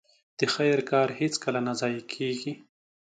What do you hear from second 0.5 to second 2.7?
خير کار هيڅکله نه ضايع کېږي.